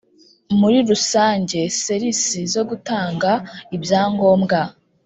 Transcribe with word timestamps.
Muri 0.59 0.77
rusange 0.89 1.59
ser 1.79 2.01
isi 2.11 2.39
zo 2.53 2.61
gutanga 2.69 3.31
ibyangombwa 3.75 4.59